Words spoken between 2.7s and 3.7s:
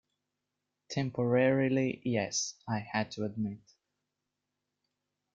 had to admit.